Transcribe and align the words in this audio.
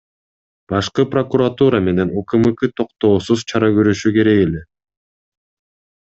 Башкы 0.71 1.03
прокуратура 1.15 1.81
менен 1.89 2.13
УКМК 2.21 2.63
токтоосуз 2.81 3.43
чара 3.51 3.69
көрүшү 3.75 4.13
керек 4.15 4.45
эле. 4.47 4.63